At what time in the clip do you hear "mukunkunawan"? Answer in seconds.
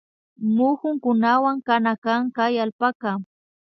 0.55-1.57